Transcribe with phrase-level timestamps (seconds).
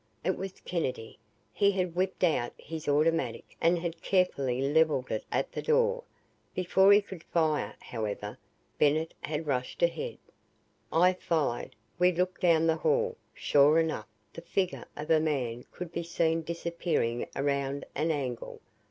[0.23, 1.19] It was Kennedy.
[1.53, 6.03] He had whipped out his automatic and had carefully leveled it at the door.
[6.55, 8.39] Before he could fire, however,
[8.79, 10.17] Bennett had rushed ahead.
[10.91, 11.75] I followed.
[11.99, 13.15] We looked down the hall.
[13.35, 18.59] Sure enough, the figure of a man could be seen disappearing around an angle.